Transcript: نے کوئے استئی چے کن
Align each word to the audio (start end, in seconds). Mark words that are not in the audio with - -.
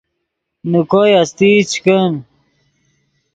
نے 0.69 0.79
کوئے 0.89 1.11
استئی 1.21 1.55
چے 1.69 1.79
کن 1.83 2.11